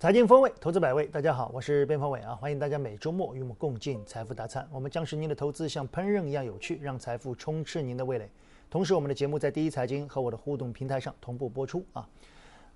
[0.00, 1.06] 财经风味，投资百味。
[1.08, 4.64] 大家好，我是边锋伟啊，欢迎大家每周末与我们共进财富大餐。
[4.70, 8.30] 我们将使您的投资像烹饪一样有趣，让财富充斥您的味蕾。
[8.70, 12.08] 同时，我们的节目在第一财经和我的互动平台上同步播出啊。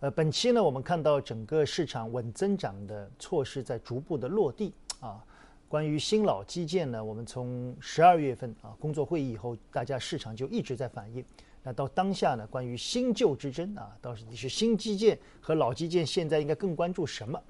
[0.00, 5.24] 呃，本期呢，我们看到整个市场稳增长的措施在逐步的落地啊。
[5.68, 11.24] 关于新老基建呢，我们从十二月份啊工作会议以后，大家市场就一直在反映。
[11.64, 12.44] 那到当下呢？
[12.48, 17.40] 关于新旧之争啊，到底是新基建和老基建现在应该更关注什么？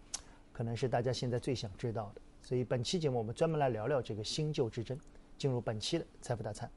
[0.53, 2.21] 可能是大家现在最想知道的。
[2.43, 4.99] 所以本期节目我们专门来聊聊这个新旧之争。
[5.39, 6.71] 进入本期的财富大餐。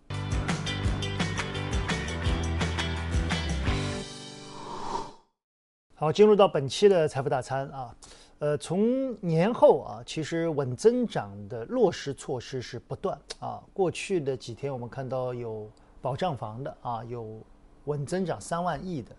[5.95, 7.93] 好，进入到本期的财富大餐啊，
[8.39, 13.61] 呃，从年后啊，其实稳增长的落实措施是不断啊。
[13.73, 15.69] 过去的几天我们看到有。
[16.05, 17.41] 保障房的啊，有
[17.85, 19.15] 稳增长三万亿的，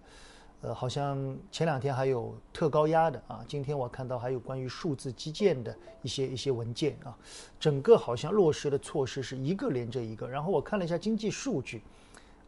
[0.61, 7.13] 呃，好像前两天还有特高压的啊，今天我看到还有关于数字基建的一些一些文件啊，
[7.59, 10.29] 整个好像落实的措施是一个连着一个。
[10.29, 11.83] 然后我看了一下经济数据，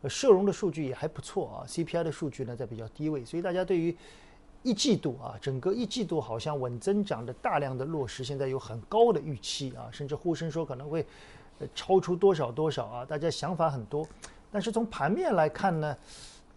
[0.03, 3.97] 呃，社融的数据也还不错啊，CPI 的数据呢在比较低位，所以大家对于
[4.63, 11.05] 一季度啊，整个一季度好像稳增长的大量的落实，现在有很高的预期啊，甚至呼声说可能会。
[11.75, 13.05] 超出多少多少啊？
[13.05, 14.07] 大家想法很多，
[14.51, 15.97] 但是从盘面来看呢，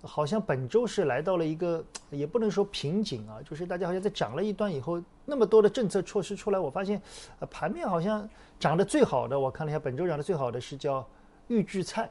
[0.02, 7.02] 好像本周是来到了一个也不能说瓶颈啊，就是大家好像在涨了一段以后，那么多的政策措施出来，我发现，
[7.40, 8.28] 呃，盘面好像
[8.60, 11.06] 涨得最好的，我看了一下，本周涨得最好的是叫
[11.48, 12.10] 预制菜，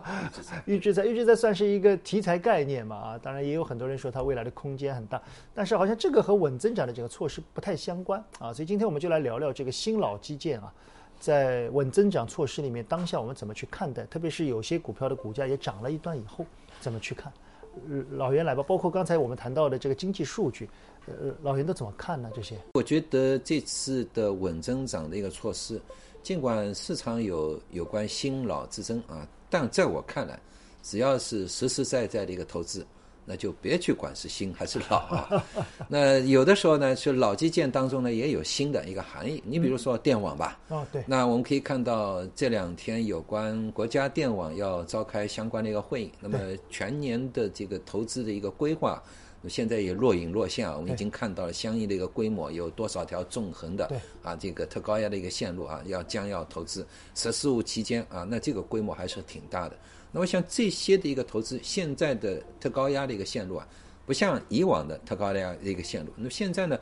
[0.66, 5.20] 预制菜，预制菜算是一个题材概念嘛啊，当然也有很多人说它未来的空间很大，
[5.54, 10.72] 但是好像这个和稳增长的这个措施不太相关啊，所以今天我们就来聊聊这个新老基建啊。
[11.24, 14.04] 在稳增长措施里面，当下我们怎么去看待？
[14.08, 16.44] 特别是有些股票的股价也涨了一段以后，
[16.82, 17.32] 怎么去看？
[18.10, 20.68] 老袁来吧，包括刚才我们谈到的这个经济数据，
[21.06, 22.30] 呃，老袁都怎么看呢？
[22.34, 22.58] 这些？
[22.74, 25.80] 我觉得这次的稳增长的一个措施，
[26.22, 30.38] 尽管市场有有关新老之争啊，但在我看来，
[30.82, 32.86] 只要是实实在在的一个投资。
[33.24, 35.44] 那就别去管是新还是老啊。
[35.88, 39.42] 那有的时候呢，是老基建当中呢也有新的一个含义。
[39.46, 40.58] 你比如说电网吧。
[40.68, 41.02] 哦，对。
[41.06, 46.10] 那我们可以看到这两天有关国家电网要召开相关的一个会议。
[46.20, 49.02] 那么全年的这个投资的一个规划，
[49.48, 50.76] 现在也若隐若现啊。
[50.76, 53.90] 我们已经看到了相应的一个规模，有多少条纵横的
[54.22, 59.76] 啊这个特高压的一个线路啊，要将要投资“十四五”期间啊，那这个规模还是挺大的。
[60.14, 63.66] 那么像这些的一个投资，现在的特高压的一个线路啊，
[64.06, 66.12] 不像以往的特高压的一个线路。
[66.16, 66.78] 那么现在呢，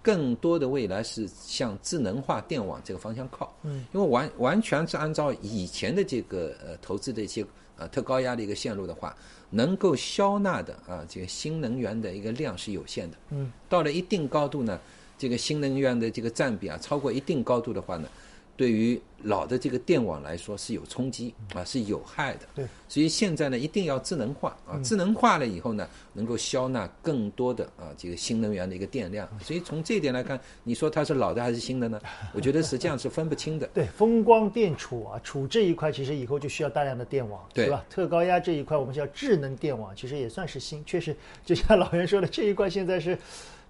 [0.00, 3.52] 更多的未来是向智能化电网这个方向靠。
[3.64, 7.44] 嗯，因为完完全是按照以前的这个呃投资的一些
[7.76, 9.16] 呃特高压的一个线路的话，
[9.50, 13.16] 能够消纳的啊这个新能源的一个量是有限的。
[13.30, 14.78] 嗯，到了一定高度呢，
[15.18, 18.08] 这个新能源的这个占比啊超过一定高度的话呢。
[18.56, 22.40] 对于老的这个电网来说是有冲击啊，是有害的。
[22.54, 29.28] 对，所以现在呢，一定要智能化啊，智能化了以后呢，能够消纳更多的啊这个新能源的一个电量。
[29.42, 32.00] 所以从这一点来看，你说它是老的还是新的呢？
[32.32, 33.66] 我觉得实际上是分不清的。
[33.74, 37.84] 对，风光电储啊，储这一块其实以后就需要大量的电网，对吧？
[37.90, 43.18] 特高压这一块我们叫智能电网，其实也算是新，确实就像老袁说的，这一块现在是。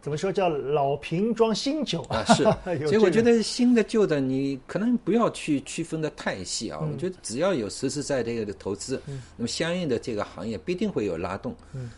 [0.06, 2.22] 怎么说叫老瓶装新酒啊？
[2.27, 2.44] 是，
[2.87, 6.78] 所以我觉得新的旧的，你可能不要去区分的太细啊。
[6.78, 9.03] 我觉得只要有实实在在的投资，
[9.37, 11.53] 那么相应的这个行业必定会有拉动。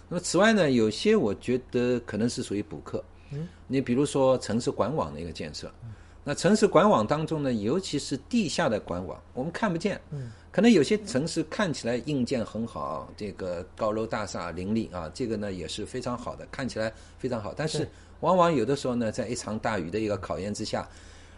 [0.08, 3.04] 那么此外呢，有些我觉得可能是属于补课。
[3.66, 5.70] 你比如说城市管网的一个建设，
[6.24, 10.00] 那城市管网当中呢，尤其是地下的管网，我们看不见。
[10.58, 17.54] 可能有些城市看起来硬件很好，这个高楼大厦林立啊，这个呢也是非常好的，看起来非常好。
[17.56, 17.88] 但是
[18.22, 20.84] 往往有的时候呢，在一场大雨的一个考验之下，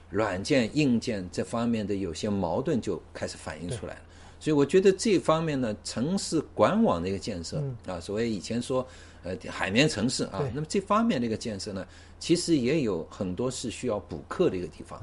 [0.09, 4.01] 软件硬件这方面的有些矛盾就开始反映出来了。
[4.41, 8.89] 所以我觉得这方面呢，城市管网的一个建设啊，所谓以前说
[9.23, 11.87] 呃海绵城市啊，那么这方面的一个建设呢，
[12.19, 14.99] 其实也有很多是需要补课的一个地方。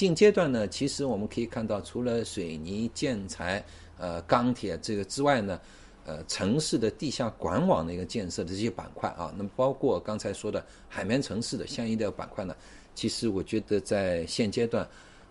[0.00, 3.62] 近阶段呢，其实我们可以看到，除了水泥、建材、
[3.98, 5.60] 呃钢铁这个之外呢，
[6.06, 12.56] 呃城市的地下管网的一个建设的这些板块啊，那么包括刚才说的海绵城市的相应的板块呢，
[12.94, 14.88] 其实我觉得在现阶段，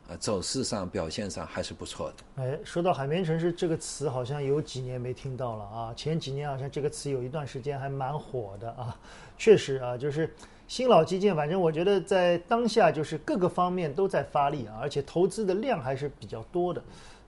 [0.07, 2.43] 呃走势上表现上还是不错的。
[2.43, 8.95] 哎，说到海绵城市这个词，好像有几年没听到了啊，前几年好像这个词有一段时间还蛮火的啊，
[9.35, 10.31] 确实啊，就是。
[10.69, 16.79] 新老基建，反正我觉得在当下就是各个方面都在发力啊，而且投资的量还是比较多的。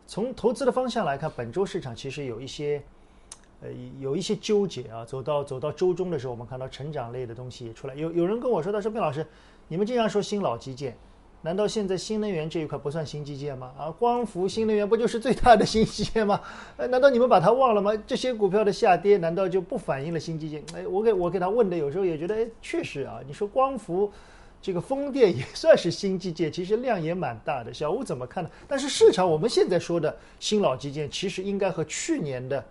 [0.05, 2.79] 从投资的方向来看，本周市场其实有一些
[3.63, 5.03] 呃有一些纠结啊。
[5.03, 7.95] 走到走到周中的时候，我们看到成长类的东西也出来。
[7.95, 9.25] 有有人跟我说，他说：“卞老师，
[9.67, 10.95] 你们经常说新老基建。”
[11.43, 13.71] 难道现在新能源这一块不算新基建吗？
[13.75, 16.39] 啊，光伏、新能源不就是最大的新基建吗？
[16.77, 17.91] 呃， 难道你们把它忘了吗？
[18.05, 20.63] 这些股票的下跌，难道就不反映了新基建？
[20.75, 24.11] 哎，我给我给他问的，有时候也觉得，哎，确实啊，你说光伏，
[24.61, 27.73] 这个风电也算是新基建，其实量也蛮大的。
[27.73, 28.49] 小吴怎么看呢？
[28.67, 32.63] 但是市场我们现在说的新老基建，其实应该和去年的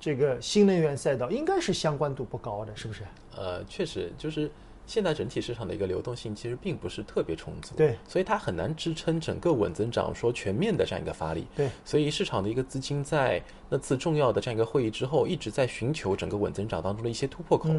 [0.00, 3.04] 这个新能源赛道应该是相关度不高的，是不是？
[3.36, 4.50] 呃，确实就是。
[4.86, 17.70] 现在整体市场的一个流动性其实并不是特别充足，对，所以它很难支撑整个稳增长说全面的这样一个发力，对，所以市场的一个资金在那次重要的这样一个会议之后，一直在寻求整个稳增长当中的一些突破口。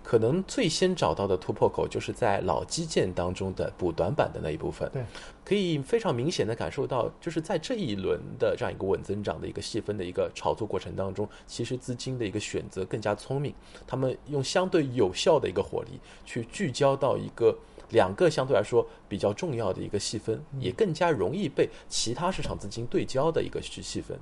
[0.00, 4.88] 可能最先找到的突破口，就是在老基建当中的补短板的那一部分。
[4.92, 5.02] 对，
[5.44, 13.52] 可以非常明显的感受到，就是在这一轮的这样一个稳增长的一个细分的一个炒作过程当中，其实资金的一个选择更加聪明，
[13.88, 17.56] 他们用相对有效的一个火力去聚焦到一个
[17.94, 24.18] 两个相对来说比较重要的一个细分，也更加容易被其他市场资金对焦的一个细细分。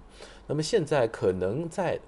[0.46, 1.98] 那么现在可能在。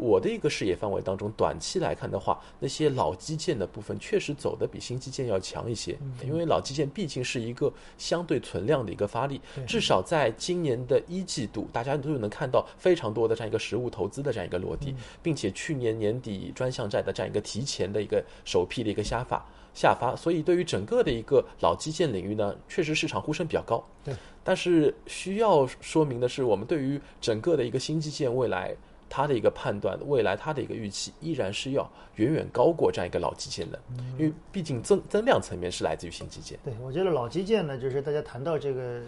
[0.00, 19.44] 我的一个视野范围当中，短期来看的话，那些老基建的部分确实走的比新基建要强一些，因为老基建毕竟是一个相对存量的一个发力，至少在今年的一季度，大家都能看到非常多的这样一个实物投资的这样一个落地，并且去年年底专项债的这样一个提前的一个首批的一个下发
[19.74, 23.84] 下发，所以对于整个的一个老基建领域呢，确实市场呼声比较高。
[24.02, 28.74] 对，但是需要说明的是，我们对于整个的一个新基建未来。
[29.10, 33.78] 他的一个判断，未来他的一个预期依然是要远远高过这样一个老基建的，
[34.16, 36.56] 因为毕竟增增量层面是来自于新基建。
[36.62, 39.02] 对，我觉得老基建呢，就是大家谈到这个，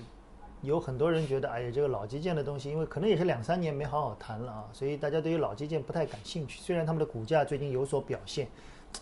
[0.63, 6.61] 有很多人觉得，哎呀，这个老基建的东西，因为可能也是两三年没好好谈了啊，所以大家对于老基建不太感兴趣。
[6.61, 8.49] 虽然他们的股价最近有所表现，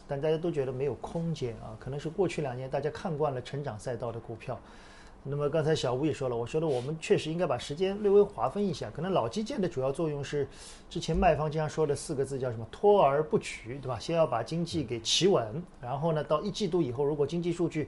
[0.06, 4.61] 但大家都觉得没有空间啊，可能是过去两年大家看惯了成长赛道的股票。
[5.22, 8.90] 那么刚才小吴也说了，我说的我们确实应该把时间略微划分一下。
[8.90, 10.49] 可能老基建的主要作用是，
[10.88, 13.99] 之前卖方经常说的四个字叫什么“拖而不取”，对吧？
[13.99, 17.87] 先要把经济给企稳，然后呢，到一季度以后，如果经济数据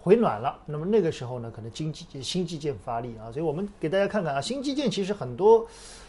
[0.00, 3.30] 回暖了，那么那个时候呢，可能经济新基建发力啊。
[3.30, 5.66] 所以我们给大家看看啊，新基建其实很多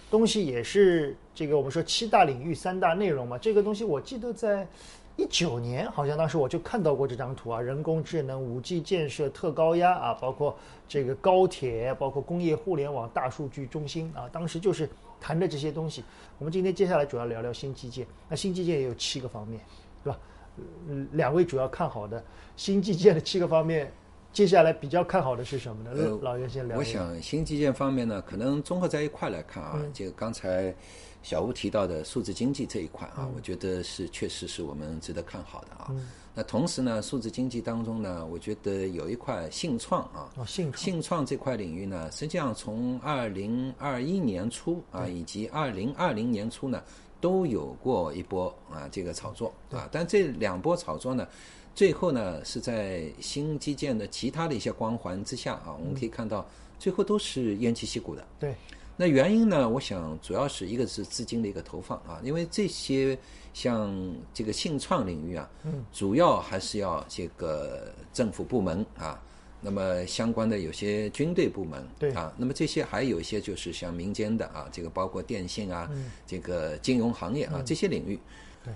[0.10, 3.38] 东西也是这个我们说七大领域三大内容嘛。
[3.38, 4.66] 这个东西我记得在。
[5.16, 10.58] 一九年好像当时我就看到过这张图啊，人工智能、五 G 建设、特高压啊，包括
[10.88, 14.90] 这个高铁，包括工业互联网、大数据中心啊，当时就是
[15.22, 16.04] 谈的这些东西。
[16.40, 19.62] 我们今天接下来主要聊聊新基建，那新基建也有七个方面，
[20.04, 20.20] 对吧？
[20.88, 22.24] 嗯，两位主要看好的
[22.56, 23.92] 新基建的七个方面，
[24.34, 26.20] 接下来比较看好的是什么呢？
[26.22, 26.78] 老袁先聊。
[26.78, 30.74] 我想新基建方面呢，可能综合在一块来看啊，就刚才。
[31.24, 35.90] 小吴提到的数字经济这一块啊，我觉得是确实是我们值得看好的啊。
[36.36, 46.84] 那同时呢，数字经济当中呢，我觉得有一块信创啊，信创这块领域呢，实际上从二零二一年初啊，以及二零二零年初呢，
[47.22, 49.88] 都有过一波啊这个炒作啊。
[49.94, 51.26] 但这两波炒作呢，
[51.76, 56.48] 最后呢是在新基建的其他的一些光环之下啊，我们可以看到
[56.78, 58.26] 最后都是偃旗息鼓的。
[58.40, 58.56] 对。
[58.96, 59.68] 那原因呢？
[59.68, 63.18] 我想主要是一个是资金的一个投放啊，因为这些
[63.52, 63.92] 像
[64.32, 69.20] 这个信创领域啊，嗯，主要还是要这个政府部门啊，
[69.62, 75.90] 那么相关的有些军队部门，对啊，那么这些还有一些就是像民间的啊，这个包括电信啊，
[76.28, 78.20] 这个金融行业啊这些领域，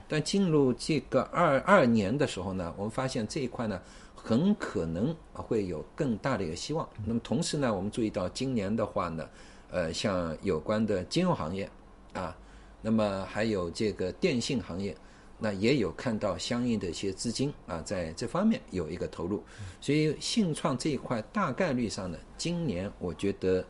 [0.08, 3.82] 但进入这个二二年的时候呢，我们发现这一块呢，
[4.16, 6.88] 很可能会有更大的一个希望。
[7.06, 9.28] 那么同时呢，我们注意到今年的话呢。
[9.70, 11.70] 呃，像有关的金融行业，
[12.14, 12.34] 啊，
[12.82, 14.96] 那么还有这个电信行业，
[15.38, 19.44] 那也有看到相应的一些资金啊，在这方面有一个投入，
[19.82, 23.62] 所以信创这一块大概率上呢，今年我觉得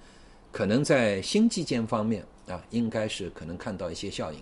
[0.52, 4.40] 可能在新基建方面啊，应该是可能看到一些效应。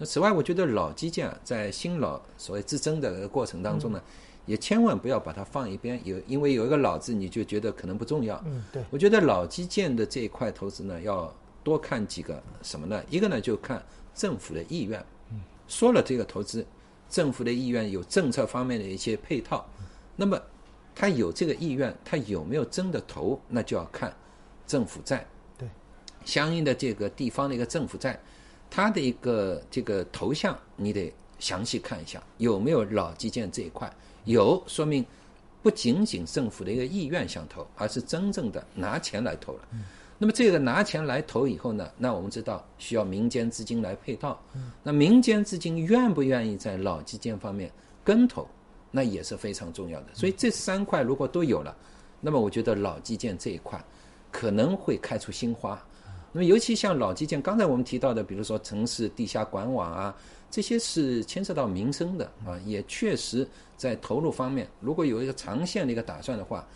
[0.00, 4.02] 那此外，我觉得老基建在新老所谓之争的过程当中呢。
[4.46, 8.42] 也千万不要把它放一边，有因为有一个老字，你就觉得可能不重要。
[8.46, 8.82] 嗯，对。
[8.90, 13.00] 我觉得老基建的这一块投资呢，要多看几个什么呢？
[13.08, 13.80] 一个呢，就看
[14.12, 14.98] 政府的意愿。
[15.30, 15.40] 嗯。
[15.68, 16.66] 说了这个投资，
[17.08, 19.64] 政府的意愿有政策方面的一些配套，
[20.16, 20.40] 那么
[20.96, 24.12] 他有这个意愿，他有没有真的投，那就要看
[24.66, 25.24] 政府债。
[25.56, 25.68] 对。
[26.24, 28.18] 相应的这个地方的一个政府债，
[28.70, 33.92] 它的一个这个投向，你得详细看一下有没有老基建这一块。
[34.24, 35.04] 有说明，
[35.62, 39.68] 不仅仅政府的一个意愿想投，而是真正的拿钱来投了。
[40.18, 44.38] 那么这个拿钱来投以后呢，那我们知道需要民间资金来配套。
[44.82, 47.72] 那民间资金愿不愿意在老基建方面
[48.04, 48.46] 跟投，
[48.90, 50.06] 那也是非常重要的。
[50.12, 51.74] 所以这三块如果都有了，
[52.20, 53.82] 那么我觉得老基建这一块
[54.30, 55.82] 可能会开出新花。
[56.32, 60.16] 那么尤其像老基建，刚才我们提到的，比如说城市地下管网啊，
[60.50, 63.46] 这些是牵涉到民生的啊，也确实
[63.76, 66.66] 在投入方面，如果有一个长线的一个打算的话。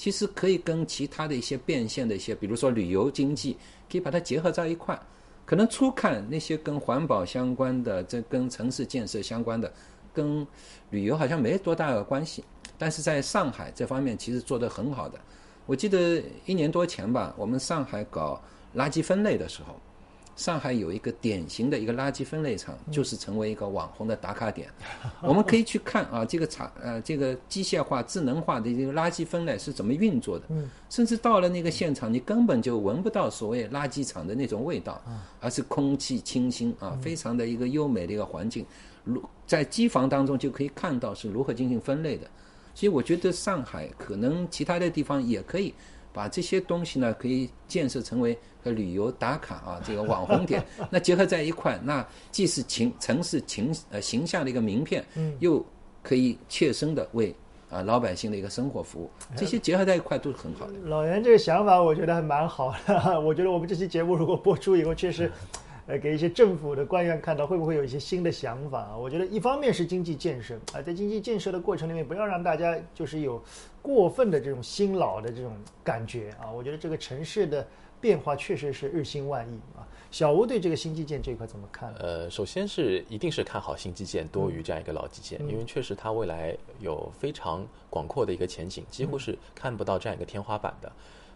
[0.00, 3.56] 其实可以跟其他的一些变现的一些，比如说旅游经济，
[3.90, 4.96] 可以把它结合在一块。
[5.44, 9.72] 可能初看那些跟环保相关的，这跟城市建设相关的，
[10.14, 10.46] 跟
[10.90, 12.44] 旅游好像没多大的关系。
[12.78, 15.18] 但是在上海这方面其实做得很好的。
[15.66, 18.40] 我记得一年多前吧，我们上海搞
[18.76, 19.74] 垃圾分类的时候。
[20.36, 24.70] 上海有一个典型的一个垃圾分类厂，就是成为一个网红的打卡点。
[25.20, 30.44] 我们可以去看啊，这个厂呃，这个机械化、智能化的这个垃圾分类是怎么运作的。
[30.88, 35.02] 甚至到了那个现场，你根本就闻不到所谓垃圾场的那种味道，
[35.40, 38.64] 而是空气清新啊，非常的一个优美的一个环境。
[39.02, 42.30] 如在机房当中就可以看到是如何进行分类的。
[42.76, 45.74] 所以我觉得上海可能其他的地方也可以。
[46.18, 50.60] 把这些东西呢，可以建设成为个旅游打卡啊，这个网红点，
[50.90, 55.64] 那结合在一块，那既是情城市情呃形象的一个名片，嗯，又
[56.02, 57.32] 可以切身的为
[57.70, 60.72] 啊老百姓的一个生活服务，这些结合在一块都是很好的。
[60.86, 63.20] 老袁这个想法，我觉得还蛮好的。
[63.22, 65.30] 我觉得我们这期节目如果播出以后，确实。
[65.88, 68.96] 呃，给一些政府的官员看到，会不会有一些新的想法啊？
[68.96, 73.42] 我觉得一方面是经济建设啊，在经济建设的过程里面，不要让大家就是有
[73.80, 76.52] 过分的这种新老的这种感觉啊。
[76.52, 77.66] 我觉得这个城市的
[78.02, 79.80] 变化确实是日新万异啊。
[80.10, 81.90] 小吴对这个新基建这一块怎么看？
[81.98, 90.92] 呃，首先是一定是看好新基建多于这样一个老基建，因为确实它未来有非常广阔的一个前景，几乎是看不到这样一个天花板的。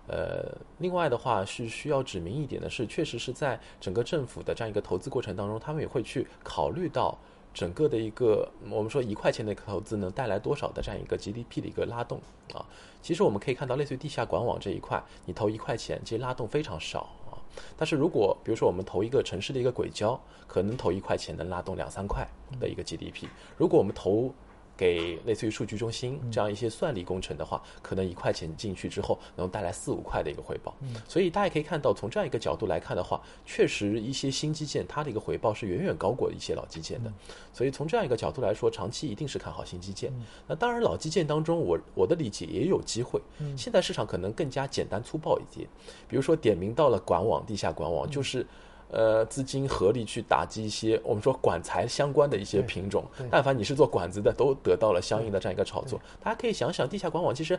[0.08, 7.16] 呃，另外的话是需要指明一点的是，确实是在整个政府的这样一个投资过程当中，他们也会去考虑到
[7.54, 12.20] 整个的一个我们说一块钱的投资能带来多少的这样一个 GDP 的一个拉动
[12.52, 12.66] 啊。
[13.00, 17.38] 其实我们可以看到，类似于地下管网这一块，你投一块钱，其实拉动非常少啊。
[17.76, 22.26] 但是如果比如说我们投一个城市的一个轨交，可能投一块钱能拉动两三块
[22.58, 23.28] 的一个 GDP。
[23.56, 24.32] 如果我们投
[24.76, 30.74] 给类似于数据中心这样一些算力工程的话，可能一块钱进去之后能带来四五块的一个回报。
[31.08, 37.12] 所以大家可以看到，从这样一个角度来看的话，确实一些新基建它的一个回报是远远高过一些老基建的。
[37.52, 40.12] 所以从这样一个角度来说，长期一定是看好新基建。
[40.46, 43.20] 那当然，老基建当中，我我的理解也有机会。
[43.56, 45.66] 现在市场可能更加简单粗暴一些，
[46.08, 48.46] 比如说点名到了管网、地下管网，就是。
[48.92, 55.98] 呃，资金合力去打击一些我们说管材相关的一些品种，但凡你是做管子的，都得到了相应的这样一个炒作。
[56.22, 57.58] 大家可以想想，地下管网其实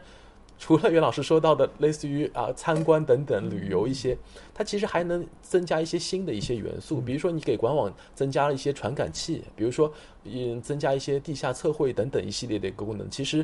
[0.60, 4.16] 除了袁老师说到的类似于啊参观等等旅游一些，
[4.54, 9.92] 它其实还能增加一些新的一些元素，比如说你给管网增加了一些传感器，比如说
[10.25, 13.44] 嗯增加一些地下测绘等等一系列的一个功能，其实。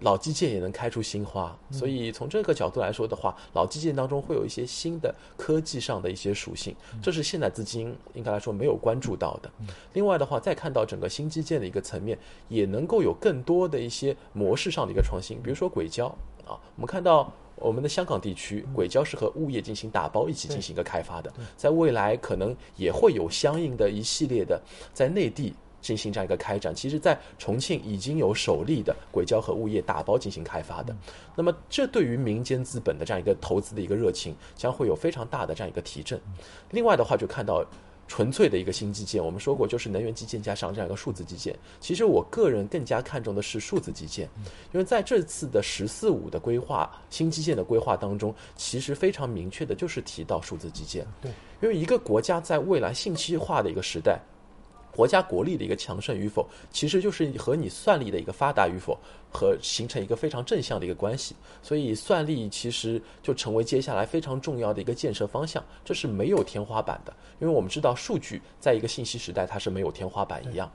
[0.00, 9.50] 老基建也能开出新花，所以从这个角度来说的话，老基建当中会有一些新的科技上的一些属性，这是现在资金应该来说没有关注到的。
[9.92, 16.06] 另外的话，再看到整个新基建的一个层面，也能够有更多的一些模式上的一个创新，比如说轨交
[16.44, 24.60] 啊，我们看到我们的香港地区轨交是和物业进行打包一起进行一个开发的，在未来可能也会有相应的一系列的
[24.92, 25.54] 在内地。
[25.84, 30.96] 进行这样一个开展，其实，在重庆已经有首例的轨交和物业打包进行开发的。
[31.36, 36.18] 那么，这对于民间资本的这样一个投资的一个热情，将会有非常大的这样一个提振。
[36.70, 37.62] 另外的话，就看到
[38.08, 41.54] 纯粹的一个新基建，我们说过，就是能源基建加上这样一个数字基建。
[41.80, 44.26] 其实，我个人更加看重的是数字基建，
[44.72, 51.06] 因为在这次的“十四五”的规划新基建的规划当中，其实非常明确的就是提到数字基建。
[51.20, 54.18] 对，因为一个国家在未来信息化的一个时代。
[54.94, 58.96] 国家国力的一个强盛与否，其实就是和你算力的一个发达与否
[59.32, 61.34] 和形成一个非常正向的一个关系。
[61.62, 65.62] 所以，算力其实就成为接下来非常重要的一个建设方向。
[65.84, 70.70] 这是没有天花板的，因为我们知道数据在一个信息时代它是没有天花板一样。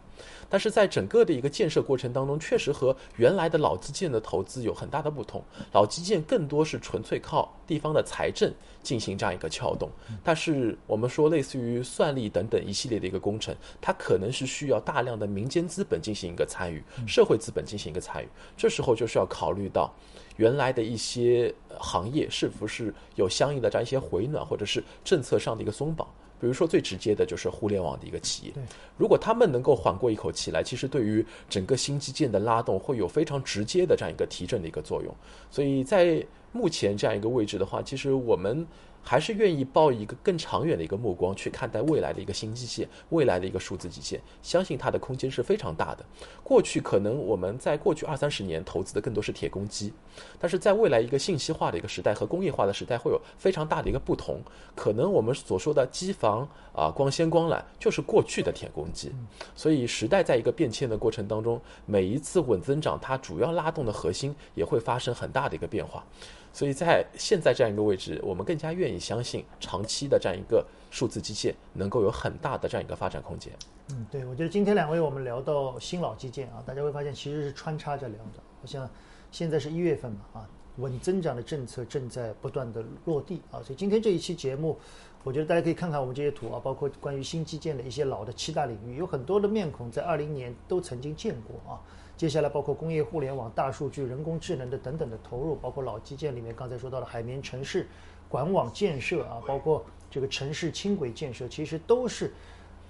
[0.50, 5.44] 但是在整个的一个建设过程当中，确实和原来的老基建的投资有很大的不同。
[5.74, 9.90] 老基建更多是纯粹靠地方的财政进行这样一个撬动，
[10.24, 18.28] 但是我们说类似于算力等等一系列的一个工程，它可能是需要大量的民间资本进行一个参与，社会资本进行一个参与。
[18.58, 19.94] 这时候就是要考虑到
[20.38, 26.08] 原来的一些行业是不是有相应的这样一些回暖，或者是政策上的一个松绑。
[26.40, 28.54] 比如说最直接的就是互联网的一个企业，
[28.98, 35.14] 如果他们能够缓过一口气来，其实对于整个新基建的拉动会有非常直接的这样一个提振的一个作用。
[35.52, 38.66] 所以在目前这样一个位置的话，其实我们
[39.04, 46.06] 还是愿意抱一个更长远的一个目光去看待未来的一个新基建，未来的一个数字基建，相信它的空间是非常大的。
[46.44, 49.94] 过去可能我们在过去二三十年投资的更多是铁公鸡，
[50.40, 54.42] 但是在未来一个信息化的一个时代和工业化的时代会有非常大的一个不同。
[54.76, 59.12] 可能我们所说的机房啊、光纤、光缆就是过去的铁公鸡，
[59.56, 66.06] 所以时代在一个变迁的过程当中，每一次稳增长它主要拉动的核心也会发生很大的一个变化。
[66.52, 73.54] 所以在现在这样一个位置，我们更加愿意相信长期的这样一个数字基建能够有很大的这样一个发展空间。
[73.92, 78.40] 嗯，对，我觉得今天两位我们聊到新老基建啊，大家会发现其实是穿插着聊的。
[78.62, 78.90] 我想
[79.32, 84.78] 现在是一月份嘛啊，稳增长的政策正在不断的落地啊，所以今天这一期节目，
[85.24, 91.80] 我觉得大家可以看看我们这些图啊，包括关于新基建的一些老的七大领域，有很多的面孔在二零年都曾经见过啊。
[92.20, 97.88] 接下来包括工业互联网、大数据、人工智能的等等的投入，包括老基建里面刚才说到的海绵城市
[98.28, 102.34] 管网建设啊，包括这个城市轻轨建设，其实都是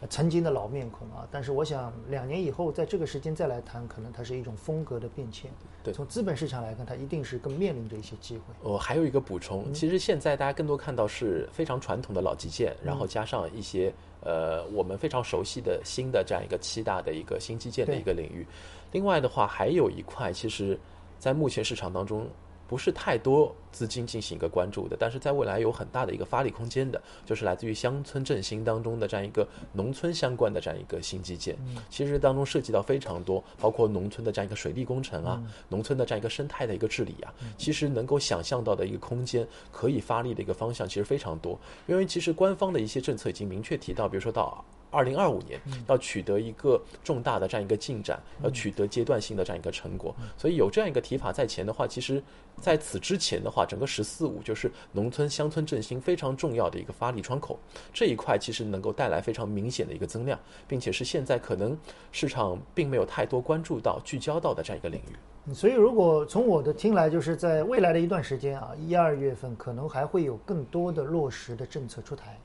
[0.09, 1.27] 曾经的老面孔啊。
[1.29, 5.51] 但是我想两年以后在这个时间再来谈，可能它是一种风格的变迁。
[5.83, 8.41] 对，从资本市场来看，它一定是更面临着一些机会。
[8.63, 18.45] 我还有一个补充，其实现在大家更多看到是非常传统的老基建，然后加上一些呃我们非常熟悉的新的这样一个七大的一个新基建的一个领域。
[18.91, 20.77] 另外的话，还有一块，其实，
[21.19, 22.27] 在目前市场当中
[22.69, 31.57] 不是太多资金进行一个关注的，但是在未来有很大的一个发力空间的，就是来自于乡村振兴当中的这样一个农村相关的这样一个新基建。
[31.89, 41.59] 其实当中涉及到非常多，包括农村的这样一个水利工程啊，农村的这样一个生态的一个治理啊，其实能够想象到的一个空间，可以发力的一个方向其实非常多。
[41.87, 44.63] 因为其实官方的一些政策已经明确提到，比如说到。
[44.91, 52.21] 二零二五年要取得一个重大的这样一个进展，要取得阶段性的这样一个成果，所以有这样一个提法在前的话，其实
[52.59, 57.59] 在此之前的话，整个“十四五”就是农村乡村振兴非常重要的一个发力窗口，
[57.93, 61.77] 这一块其实能够带来非常明显的一个增量，并且是现在可能
[62.11, 65.53] 市场并没有太多关注到、聚焦到的这样一个领域。
[65.53, 72.37] 所以，如果从我的听来，就是在未来的一段时间啊，一二月份可能还会有更多的落实的政策出台。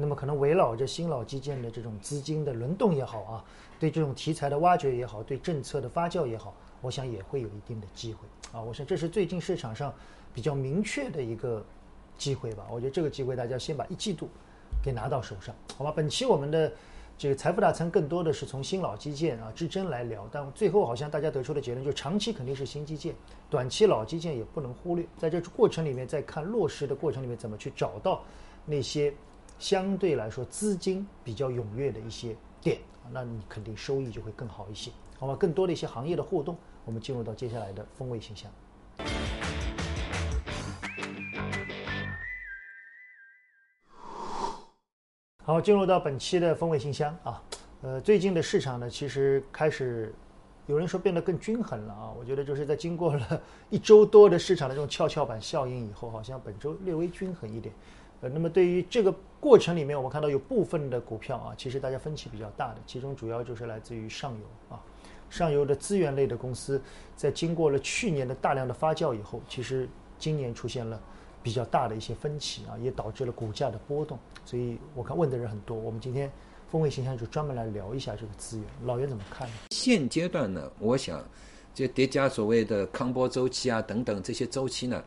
[0.00, 3.44] 那么可能围绕着新老基建的这种资金的轮动也好啊，
[3.78, 8.62] 对这种题材的挖掘也好，对政策的发酵也好，我想也会有一定的机会啊。
[8.62, 9.92] 我想这是最近市场上
[10.34, 11.62] 比较明确的一个
[12.16, 12.66] 机会吧。
[12.70, 14.28] 我觉得这个机会大家先把一季度
[14.82, 15.92] 给拿到手上，好吧？
[15.94, 16.72] 本期我们的
[17.18, 23.14] 这个财富大餐更多的是从新老基建啊之争来聊，但最后好像大家得出的结论就是长期肯定是新基建，
[23.50, 25.04] 短期老基建也不能忽略。
[25.18, 28.22] 在这过程里面，在看落实的过程里面，怎么去找到
[28.64, 29.12] 那些。
[29.60, 32.78] 相对来说，资金比较踊跃的一些店，
[33.12, 35.36] 那你肯定收益就会更好一些，好吧？
[35.36, 38.50] 更多的一些行业的互动，我们进入到接下来的风味信箱。
[45.44, 47.42] 好，进入到本期的风味信箱啊，
[47.82, 50.14] 呃，最近的市场呢，其实开始
[50.68, 57.74] 有人说变得更均衡了啊，我觉得就是在经过了一周多的市场的这种跷跷板效应以后，好像本周略微均衡一点。
[58.22, 64.78] 呃，那么对于这个过程里面，我们看到有部分的股票啊，其实大家分歧比较大的，其中主要就是来自于上游啊，
[65.30, 66.78] 上游的资源类的公司，
[67.16, 71.00] 在经过了去年的大量的发酵以后，其实今年出现了
[71.42, 74.18] 比较大的一些分歧啊，也导致了股价的波动。
[74.44, 76.30] 所以我看问的人很多，我们今天
[76.68, 79.54] 风味形象就专门来聊一下这个资源，老袁怎么看呢？
[79.70, 81.24] 现阶段呢，我想
[81.72, 85.02] 就叠加所谓的康波周期啊等等这些周期呢，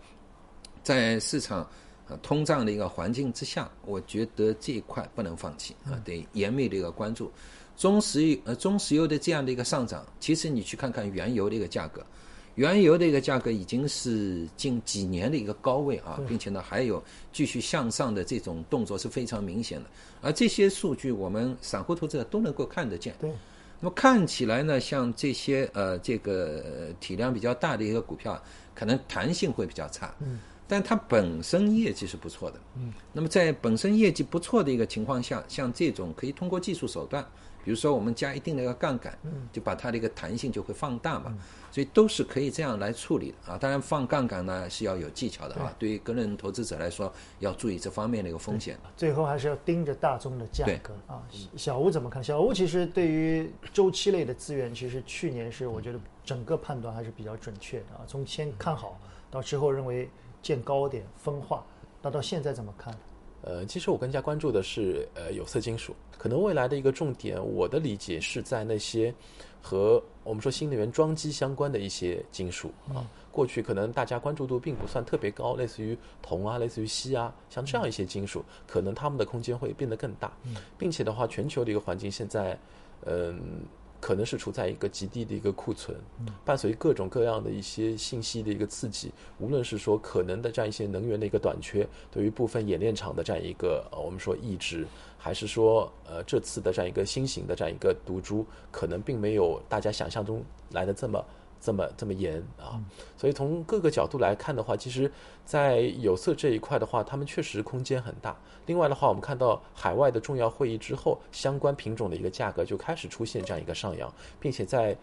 [0.82, 1.70] 在市场。
[2.14, 7.32] 啊，通胀的一个环境之下，我觉得这一块不能放弃啊，得严密的一个关注。
[7.76, 12.06] 中石油呃，中石油的这样的一个上涨，其实你去看看原油的一个价格，
[12.54, 19.90] 原油的一个价格已经是近几年的一个高位啊，并且呢还有继续向上的这种动作是非常明显的。
[20.22, 23.16] 而这些数据，我们散户投资者都能够看得见。
[23.20, 23.32] 对。
[23.80, 28.42] 那么看起来呢，像这些呃这个体量比较大的一个股票，
[28.76, 30.14] 可能弹性会比较差。
[30.20, 30.40] 嗯。
[30.74, 37.24] 但它本身业绩是不错的，嗯，那么在本身业绩不错的一个情况下，像这种可以通过技术手段，
[37.64, 41.32] 比如说我们加一定的一个杠杆，嗯，就把它的一个弹性就会放大嘛，
[41.72, 43.56] 所以都是可以这样来处理的啊。
[43.56, 48.76] 当然放杠杆呢是要有技巧的啊，对于个人投资者来说要注意这方面的一个风险。
[48.98, 51.22] 最后还是要盯着大宗的价格啊。
[51.56, 52.24] 小吴怎么看？
[52.24, 58.02] 小吴其实对于周期类的资源，其实去年是我觉得整个判断还是比较准确的啊。
[58.08, 60.10] 从先看好到之后认为。
[60.44, 61.66] 见高点分化，
[62.04, 62.96] 那到现在怎么看？
[63.42, 69.14] 呃，其实我更加关注的是呃有色金属，可能未来的一个重点，我的理解是在那些
[69.62, 73.04] 和我们说新能源装机相关的一些金属啊。
[73.32, 80.32] 过去可能大家关注度并不算特别高，类似于铜啊，类似于锡啊，像这样一些金属，可能它们的空间会变得更大，
[80.78, 82.58] 并且的话，全球的一个环境现在，
[83.06, 83.64] 嗯。
[84.04, 85.98] 可能是处在一个极低的一个库存，
[86.44, 94.86] 伴随各种各样的一些信息的一个刺激，无论是说可能的这样一些能源的一个短缺，对于部分冶炼厂的这样一个我们说抑制，
[95.18, 101.24] 还是说呃这次的这样一个新型的这样一个毒株，可能并没有大家想象中来的这么。
[101.64, 102.76] 这么这么严啊，
[103.18, 105.10] 所以从各个角度来看的话，其实，
[105.46, 108.36] 在有色这一块的话，他们确实空间很大。
[108.66, 114.98] 另外的话，我们看到海外的重要会议之后，相关品种的一个价格就开始出现这样一个上扬，并且在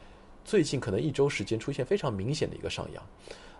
[0.45, 3.03] 最近可能一周时间出现非常明显的一个上扬。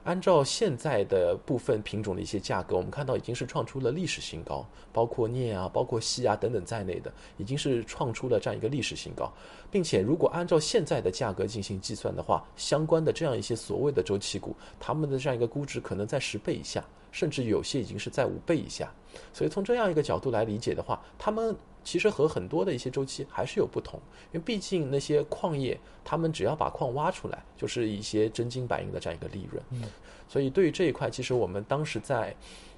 [0.05, 9.31] 按照现在的部分品种的一些价格，我们看到已经是创出了历史新高，包括镍啊、包括锡啊等等在内的，已经是创出了这样一个历史新高，
[9.71, 18.91] 并且如果按照现在的价格进行计算的话，相关的这样一些所谓的周期股，他们的这样一个估值可能在十倍以下，甚至有些已经是在五倍以下。
[19.33, 21.55] 所以从这样一个角度来理解的话，他们。
[21.83, 24.01] 其实和很多的一些周期还是有不同，
[24.33, 29.63] 因为毕竟那些矿业，他们只要把矿挖出来，就是一些真金白银的这样一个利润。
[29.71, 29.83] 嗯，
[30.29, 32.35] 所以对于这一块，其实我们当时在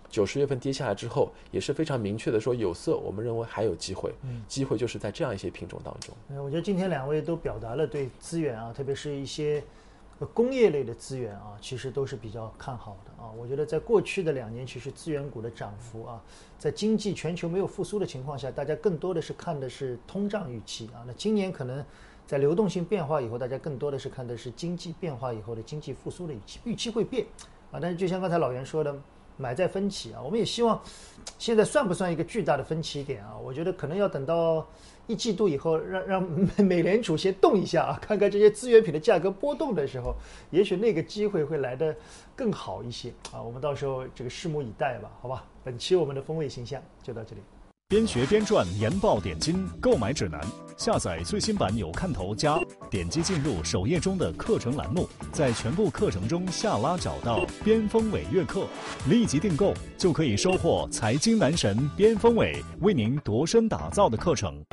[0.09, 4.13] 九十月份跌下来之后，也是非常明确的说，有色我们认为还有机会。
[4.23, 6.15] 嗯，机会就是在这样一些品种当中。
[6.29, 9.63] 嗯，我觉得今天两位都表达了对资源啊，特别是一些。
[10.27, 13.31] 工业类的资源啊，其实都是比较看好的啊。
[13.37, 16.23] 我觉得在过去的两年，其实资源股的涨幅啊，
[16.59, 21.03] 在经济全球没有复苏的情况下，大家更多的是看的是通胀预期啊。
[21.07, 21.85] 那今年可能
[22.27, 27.27] 在流动性变化以后，大家更多的是看的是经济变化以后的经济复苏的预期，预期会变
[27.71, 27.79] 啊。
[27.81, 28.95] 但是就像刚才老袁说的，
[29.37, 30.81] 买在分歧啊，我们也希望
[31.39, 33.37] 现在算不算一个巨大的分歧点啊？
[33.43, 34.67] 我觉得可能要等到。
[35.09, 36.23] 一季度以后，让让
[36.65, 40.15] 美联储先动一下啊， 看看这些资源品的价格波动的时候，
[40.51, 41.95] 也许那个机会会来得
[42.37, 43.43] 更好一些啊。
[43.43, 45.45] 我们到时候这个拭目以待吧，好吧。
[45.65, 47.43] 本期我们的风味形象就到这里。
[47.93, 50.41] 边学边赚研报点金购买指南，
[50.79, 58.67] 下载最新版有看头加，点击进入首页中的课程栏目，在全部课程中下拉找到边锋伟月课，
[59.11, 64.65] 立即订购就可以收获财经男神边锋伟为您度身打造的课程。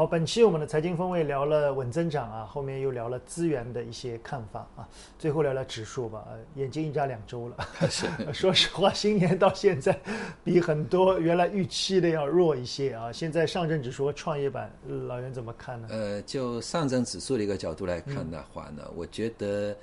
[0.00, 6.24] 好，本期我们的财经风味聊了稳增长啊，后面又聊了资源的一些看法啊，最后聊聊指数吧。
[6.54, 7.56] 眼睛一眨两周了，
[8.32, 10.00] 说实话，新年到现在
[10.42, 13.12] 比很多原来预期的要弱一些啊。
[13.12, 14.72] 现在上证指数和创业板，
[15.06, 15.88] 老袁怎么看呢？
[15.90, 19.76] 呃，就上证指数的一个角度来看的话呢，我觉得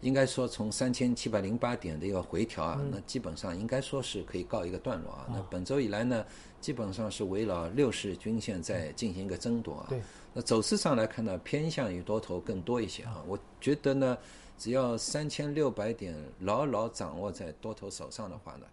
[0.00, 5.26] 应该说从三千七百零八点的一个回调啊，那基本上应该说是可以告一个段落啊。
[5.30, 6.24] 那本周以来呢？
[6.60, 9.90] 基本上是围绕六十均线在进行一个争夺啊。
[10.32, 13.22] 那走势上来看呢，偏向于多头更多一些啊。
[13.26, 14.16] 我觉得呢，
[14.56, 18.66] 只要三千六百点牢牢掌握在多头手上的话呢，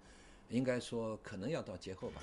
[0.47, 2.21] 应该说可能要到节后吧。